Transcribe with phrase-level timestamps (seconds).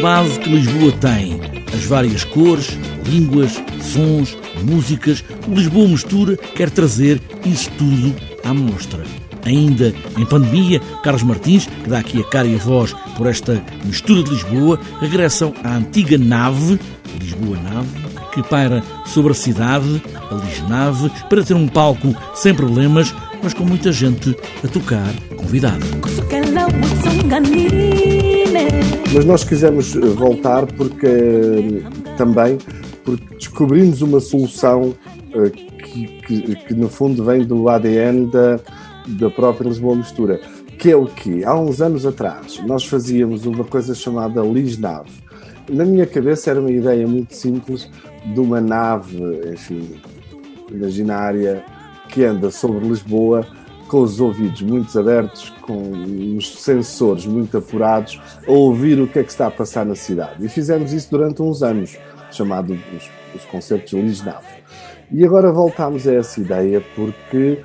[0.00, 1.40] base que Lisboa tem.
[1.74, 5.24] As várias cores, línguas, sons, músicas.
[5.46, 8.14] O Lisboa Mistura quer trazer isso tudo
[8.44, 9.04] à mostra.
[9.44, 13.62] Ainda em pandemia, Carlos Martins, que dá aqui a cara e a voz por esta
[13.84, 16.78] mistura de Lisboa, regressam à antiga nave,
[17.20, 17.88] Lisboa Nave,
[18.32, 23.64] que paira sobre a cidade, a Lisnave, para ter um palco sem problemas, mas com
[23.64, 25.84] muita gente a tocar convidada.
[29.14, 31.82] Mas nós quisemos voltar porque
[32.16, 32.58] também
[33.04, 34.94] porque descobrimos uma solução
[35.32, 38.60] eh, que, que, que no fundo vem do ADN da,
[39.08, 40.40] da própria Lisboa Mistura,
[40.78, 45.10] que é o que há uns anos atrás nós fazíamos uma coisa chamada Lisnave.
[45.70, 47.90] Na minha cabeça era uma ideia muito simples
[48.34, 49.18] de uma nave,
[49.52, 49.98] enfim,
[50.70, 51.64] imaginária
[52.08, 53.46] que anda sobre Lisboa
[53.88, 55.92] com os ouvidos muito abertos, com
[56.36, 60.44] os sensores muito apurados, a ouvir o que é que está a passar na cidade.
[60.44, 61.96] E fizemos isso durante uns anos,
[62.30, 64.46] chamado os, os concertos Lisnave.
[65.10, 67.64] E agora voltamos a essa ideia porque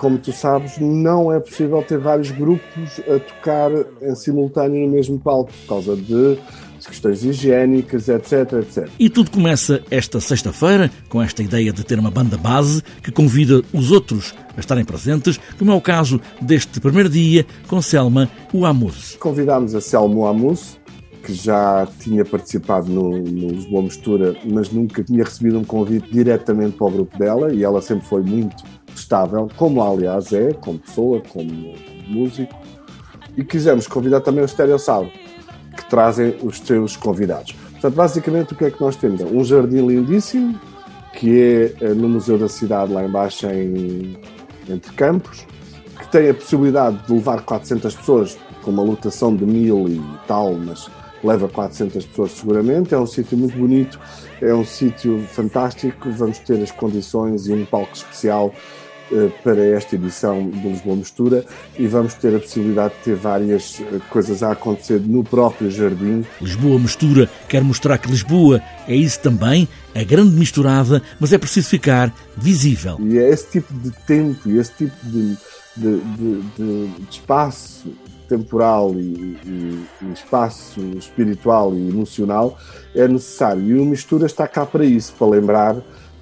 [0.00, 5.20] como tu sabes, não é possível ter vários grupos a tocar em simultâneo no mesmo
[5.20, 6.38] palco, por causa de
[6.86, 8.88] questões higiênicas, etc, etc.
[8.98, 13.62] E tudo começa esta sexta-feira com esta ideia de ter uma banda base que convida
[13.72, 19.16] os outros a estarem presentes, como é o caso deste primeiro dia com Selma Uamus.
[19.18, 20.78] Convidámos a Selma Uamus,
[21.22, 26.76] que já tinha participado no, no Lisboa Mistura, mas nunca tinha recebido um convite diretamente
[26.76, 28.64] para o grupo dela, e ela sempre foi muito
[28.94, 31.74] estável, como aliás é, como pessoa, como
[32.08, 32.54] músico,
[33.36, 35.10] e quisemos convidar também o Stereossauro,
[35.76, 37.52] que trazem os seus convidados.
[37.72, 39.20] Portanto, basicamente o que é que nós temos?
[39.22, 40.58] Um jardim lindíssimo,
[41.14, 44.16] que é no Museu da Cidade, lá embaixo em,
[44.68, 45.46] entre campos,
[45.98, 50.54] que tem a possibilidade de levar 400 pessoas, com uma lotação de mil e tal,
[50.54, 50.90] mas
[51.22, 52.94] leva 400 pessoas seguramente.
[52.94, 53.98] É um sítio muito bonito,
[54.40, 56.10] é um sítio fantástico.
[56.10, 58.89] Vamos ter as condições e um palco especial eh,
[59.42, 61.44] para esta edição do Lisboa Mistura
[61.78, 66.24] e vamos ter a possibilidade de ter várias eh, coisas a acontecer no próprio jardim.
[66.40, 71.68] Lisboa Mistura quer mostrar que Lisboa é isso também, é grande misturada, mas é preciso
[71.68, 72.98] ficar visível.
[73.00, 75.36] E é esse tipo de tempo e esse tipo de,
[75.76, 77.92] de, de, de espaço
[78.28, 82.56] temporal e, e, e, espaço espiritual e emocional
[82.94, 83.62] é necessário.
[83.62, 85.76] E o Mistura está cá para isso, para lembrar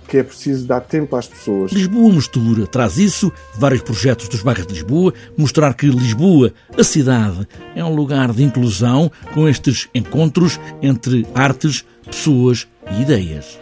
[0.08, 1.70] que é preciso dar tempo às pessoas.
[1.70, 7.46] Lisboa Mistura traz isso, vários projetos dos bairros de Lisboa, mostrar que Lisboa, a cidade,
[7.76, 13.58] é um lugar de inclusão com estes encontros entre artes, pessoas e ideias.